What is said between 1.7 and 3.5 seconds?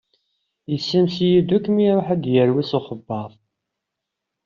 mi iṛuḥ ad yerwi s uxebbaḍ.